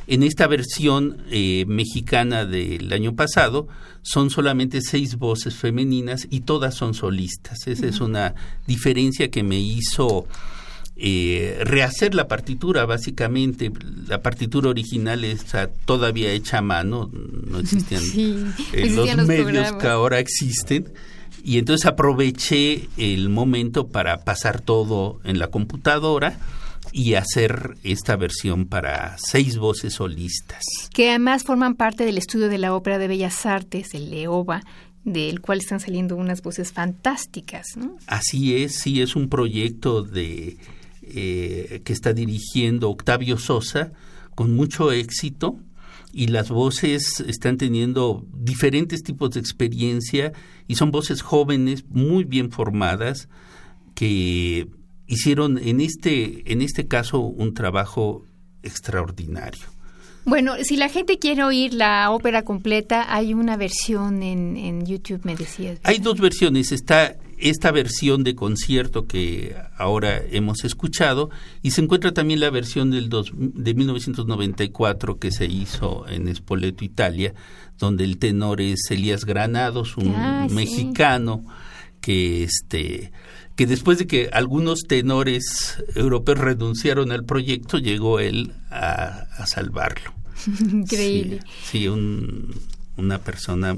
En 0.08 0.24
esta 0.24 0.48
versión 0.48 1.18
eh, 1.30 1.64
mexicana 1.68 2.44
del 2.44 2.92
año 2.92 3.14
pasado 3.14 3.68
son 4.02 4.30
solamente 4.30 4.80
seis 4.80 5.16
voces 5.16 5.54
femeninas 5.54 6.26
y 6.30 6.40
todas 6.40 6.74
son 6.74 6.94
solistas. 6.94 7.68
Esa 7.68 7.86
es 7.86 8.00
una 8.00 8.34
diferencia 8.66 9.30
que 9.30 9.44
me 9.44 9.60
hizo 9.60 10.26
eh, 11.02 11.60
rehacer 11.64 12.14
la 12.14 12.28
partitura, 12.28 12.84
básicamente. 12.84 13.72
La 14.06 14.22
partitura 14.22 14.68
original 14.68 15.24
está 15.24 15.68
todavía 15.68 16.30
hecha 16.30 16.58
a 16.58 16.62
mano, 16.62 17.10
no 17.12 17.58
existían 17.58 18.02
Sí, 18.12 18.36
eh, 18.74 18.82
existían 18.82 19.16
los 19.16 19.16
los 19.16 19.26
medios 19.26 19.46
programas. 19.46 19.82
que 19.82 19.88
ahora 19.88 20.18
existen. 20.18 20.92
Y 21.42 21.56
entonces 21.56 21.86
aproveché 21.86 22.88
el 22.98 23.30
momento 23.30 23.88
para 23.88 24.24
pasar 24.24 24.60
todo 24.60 25.20
en 25.24 25.38
la 25.38 25.46
computadora 25.46 26.38
y 26.92 27.14
hacer 27.14 27.76
esta 27.82 28.16
versión 28.16 28.66
para 28.66 29.16
seis 29.16 29.56
voces 29.56 29.94
solistas. 29.94 30.62
Que 30.92 31.08
además 31.08 31.44
forman 31.44 31.76
parte 31.76 32.04
del 32.04 32.18
estudio 32.18 32.50
de 32.50 32.58
la 32.58 32.74
Ópera 32.74 32.98
de 32.98 33.08
Bellas 33.08 33.46
Artes, 33.46 33.94
el 33.94 34.10
LEOBA, 34.10 34.62
del 35.04 35.40
cual 35.40 35.60
están 35.60 35.80
saliendo 35.80 36.14
unas 36.16 36.42
voces 36.42 36.72
fantásticas, 36.72 37.68
¿no? 37.76 37.96
Así 38.06 38.62
es, 38.62 38.74
sí, 38.74 39.00
es 39.00 39.16
un 39.16 39.30
proyecto 39.30 40.02
de 40.02 40.58
eh, 41.14 41.82
que 41.84 41.92
está 41.92 42.12
dirigiendo 42.12 42.90
Octavio 42.90 43.38
Sosa 43.38 43.92
con 44.34 44.54
mucho 44.54 44.92
éxito 44.92 45.58
y 46.12 46.28
las 46.28 46.50
voces 46.50 47.20
están 47.20 47.56
teniendo 47.56 48.24
diferentes 48.32 49.02
tipos 49.02 49.30
de 49.30 49.40
experiencia 49.40 50.32
y 50.66 50.76
son 50.76 50.90
voces 50.90 51.22
jóvenes 51.22 51.84
muy 51.88 52.24
bien 52.24 52.50
formadas 52.50 53.28
que 53.94 54.68
hicieron 55.06 55.58
en 55.58 55.80
este 55.80 56.52
en 56.52 56.62
este 56.62 56.86
caso 56.86 57.20
un 57.20 57.54
trabajo 57.54 58.24
extraordinario. 58.62 59.66
Bueno, 60.24 60.54
si 60.62 60.76
la 60.76 60.88
gente 60.88 61.18
quiere 61.18 61.44
oír 61.44 61.72
la 61.74 62.10
ópera 62.10 62.42
completa, 62.42 63.12
hay 63.14 63.32
una 63.32 63.56
versión 63.56 64.22
en, 64.22 64.56
en 64.56 64.84
YouTube, 64.84 65.20
me 65.24 65.34
decías. 65.34 65.80
Hay 65.82 65.98
dos 65.98 66.20
versiones. 66.20 66.72
Está 66.72 67.16
esta 67.40 67.70
versión 67.72 68.22
de 68.24 68.34
concierto 68.34 69.06
que 69.06 69.56
ahora 69.76 70.20
hemos 70.30 70.64
escuchado 70.64 71.30
y 71.62 71.70
se 71.72 71.80
encuentra 71.80 72.12
también 72.12 72.40
la 72.40 72.50
versión 72.50 72.90
del 72.90 73.08
dos, 73.08 73.32
de 73.34 73.74
1994 73.74 75.18
que 75.18 75.30
se 75.32 75.46
hizo 75.46 76.06
en 76.08 76.34
Spoleto, 76.34 76.84
Italia, 76.84 77.34
donde 77.78 78.04
el 78.04 78.18
tenor 78.18 78.60
es 78.60 78.90
Elías 78.90 79.24
Granados, 79.24 79.96
un 79.96 80.12
Ah, 80.14 80.46
sí. 80.48 80.54
mexicano 80.54 81.44
que 82.00 82.44
este 82.44 83.12
que 83.56 83.66
después 83.66 83.98
de 83.98 84.06
que 84.06 84.30
algunos 84.32 84.80
tenores 84.88 85.82
europeos 85.94 86.38
renunciaron 86.38 87.12
al 87.12 87.24
proyecto, 87.26 87.76
llegó 87.78 88.18
él 88.18 88.54
a, 88.70 89.26
a 89.36 89.46
salvarlo. 89.46 90.14
Increíble. 90.72 91.40
Sí, 91.62 91.80
sí, 91.80 91.88
un- 91.88 92.54
una 92.96 93.18
persona 93.18 93.76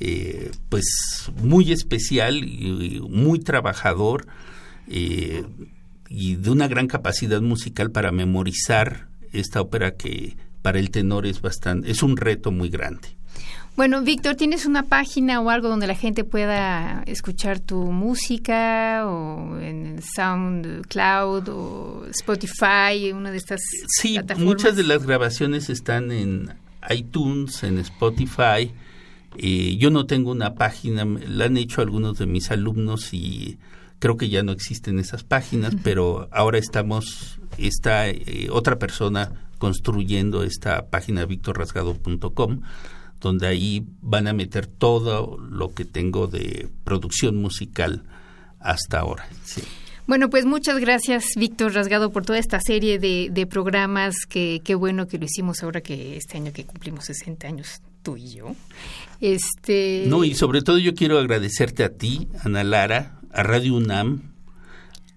eh, 0.00 0.50
pues 0.68 1.30
muy 1.42 1.72
especial 1.72 2.36
y, 2.42 3.00
muy 3.08 3.38
trabajador 3.38 4.26
eh, 4.88 5.44
y 6.08 6.36
de 6.36 6.50
una 6.50 6.68
gran 6.68 6.86
capacidad 6.86 7.40
musical 7.42 7.90
para 7.90 8.10
memorizar 8.10 9.08
esta 9.32 9.60
ópera 9.60 9.96
que 9.96 10.36
para 10.62 10.78
el 10.78 10.90
tenor 10.90 11.26
es 11.26 11.40
bastante 11.40 11.90
es 11.90 12.02
un 12.02 12.16
reto 12.16 12.50
muy 12.50 12.68
grande. 12.70 13.08
Bueno, 13.76 14.02
Víctor, 14.02 14.34
¿tienes 14.34 14.66
una 14.66 14.82
página 14.82 15.40
o 15.40 15.48
algo 15.48 15.68
donde 15.68 15.86
la 15.86 15.94
gente 15.94 16.24
pueda 16.24 17.02
escuchar 17.06 17.60
tu 17.60 17.76
música 17.92 19.06
o 19.06 19.58
en 19.58 20.00
SoundCloud 20.02 21.48
o 21.48 22.06
Spotify, 22.10 23.12
una 23.14 23.30
de 23.30 23.36
estas 23.38 23.60
Sí, 23.88 24.14
plataformas? 24.14 24.54
muchas 24.54 24.76
de 24.76 24.82
las 24.82 25.06
grabaciones 25.06 25.70
están 25.70 26.10
en 26.10 26.52
iTunes, 26.90 27.62
en 27.62 27.78
Spotify. 27.78 28.70
Eh, 29.36 29.76
yo 29.78 29.90
no 29.90 30.06
tengo 30.06 30.30
una 30.30 30.54
página, 30.54 31.04
la 31.04 31.44
han 31.44 31.56
hecho 31.56 31.80
algunos 31.80 32.18
de 32.18 32.26
mis 32.26 32.50
alumnos 32.50 33.14
y 33.14 33.58
creo 33.98 34.16
que 34.16 34.28
ya 34.28 34.42
no 34.42 34.52
existen 34.52 34.98
esas 34.98 35.24
páginas, 35.24 35.76
pero 35.82 36.28
ahora 36.32 36.58
estamos, 36.58 37.40
está 37.58 38.08
eh, 38.08 38.48
otra 38.50 38.78
persona 38.78 39.32
construyendo 39.58 40.42
esta 40.42 40.86
página 40.86 41.26
victorrasgado.com 41.26 42.60
donde 43.20 43.46
ahí 43.46 43.84
van 44.00 44.26
a 44.26 44.32
meter 44.32 44.66
todo 44.66 45.38
lo 45.38 45.74
que 45.74 45.84
tengo 45.84 46.26
de 46.26 46.68
producción 46.84 47.36
musical 47.36 48.02
hasta 48.58 49.00
ahora. 49.00 49.28
Sí. 49.44 49.62
Bueno, 50.06 50.28
pues 50.30 50.44
muchas 50.44 50.78
gracias, 50.80 51.24
Víctor 51.36 51.74
Rasgado, 51.74 52.10
por 52.10 52.24
toda 52.24 52.38
esta 52.38 52.58
serie 52.60 52.98
de, 52.98 53.28
de 53.30 53.46
programas. 53.46 54.14
que 54.28 54.60
Qué 54.64 54.74
bueno 54.74 55.06
que 55.06 55.18
lo 55.18 55.26
hicimos 55.26 55.62
ahora 55.62 55.82
que 55.82 56.16
este 56.16 56.38
año 56.38 56.52
que 56.52 56.64
cumplimos 56.64 57.04
60 57.04 57.46
años, 57.46 57.80
tú 58.02 58.16
y 58.16 58.30
yo. 58.30 58.54
Este, 59.20 60.04
No, 60.06 60.24
y 60.24 60.34
sobre 60.34 60.62
todo 60.62 60.78
yo 60.78 60.94
quiero 60.94 61.18
agradecerte 61.18 61.84
a 61.84 61.90
ti, 61.90 62.28
Ana 62.42 62.64
Lara, 62.64 63.20
a 63.32 63.42
Radio 63.42 63.74
UNAM 63.74 64.32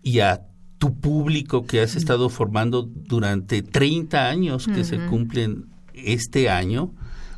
y 0.02 0.20
a 0.20 0.42
tu 0.78 1.00
público 1.00 1.66
que 1.66 1.80
has 1.80 1.96
estado 1.96 2.30
formando 2.30 2.84
durante 2.84 3.62
30 3.62 4.28
años 4.28 4.68
que 4.68 4.84
se 4.84 4.98
cumplen 5.06 5.68
este 5.94 6.50
año 6.50 6.94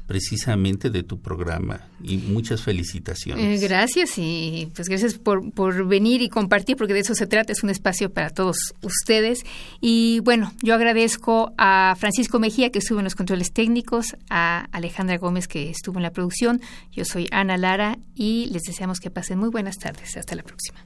precisamente 0.07 0.89
de 0.89 1.03
tu 1.03 1.19
programa 1.19 1.81
y 2.03 2.17
muchas 2.17 2.59
Eh, 2.61 2.63
felicitaciones. 2.63 3.61
gracias 3.61 4.17
y 4.17 4.69
pues 4.75 4.87
gracias 4.87 5.15
por, 5.15 5.51
por 5.51 5.87
venir 5.87 6.21
y 6.21 6.29
compartir 6.29 6.77
porque 6.77 6.93
de 6.93 6.99
eso 6.99 7.15
se 7.15 7.25
trata, 7.27 7.51
es 7.51 7.63
un 7.63 7.69
espacio 7.69 8.11
para 8.11 8.29
todos 8.29 8.57
ustedes. 8.81 9.39
Y 9.81 10.19
bueno, 10.21 10.53
yo 10.61 10.75
agradezco 10.75 11.53
a 11.57 11.95
Francisco 11.97 12.39
Mejía 12.39 12.69
que 12.71 12.79
estuvo 12.79 12.99
en 12.99 13.03
los 13.05 13.15
controles 13.15 13.51
técnicos, 13.51 14.15
a 14.29 14.67
Alejandra 14.71 15.17
Gómez 15.17 15.47
que 15.47 15.69
estuvo 15.69 15.97
en 15.97 16.03
la 16.03 16.11
producción, 16.11 16.61
yo 16.91 17.03
soy 17.05 17.27
Ana 17.31 17.57
Lara 17.57 17.97
y 18.13 18.47
les 18.51 18.61
deseamos 18.63 18.99
que 18.99 19.09
pasen 19.09 19.39
muy 19.39 19.49
buenas 19.49 19.77
tardes. 19.77 20.15
Hasta 20.17 20.35
la 20.35 20.43
próxima. 20.43 20.85